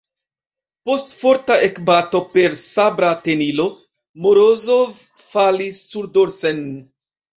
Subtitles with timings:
[0.89, 3.67] Post forta ekbato per sabra tenilo
[4.25, 6.65] Morozov falis surdorsen.